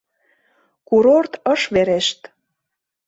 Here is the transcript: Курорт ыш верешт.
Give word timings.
Курорт 0.87 1.33
ыш 1.53 1.61
верешт. 1.73 2.19